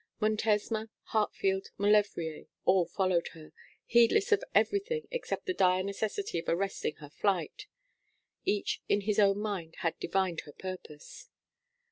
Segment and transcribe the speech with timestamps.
[0.19, 3.53] Montesma, Hartfield, Maulevrier, all followed her,
[3.85, 7.67] heedless of everything except the dire necessity of arresting her flight.
[8.43, 11.29] Each in his own mind had divined her purpose.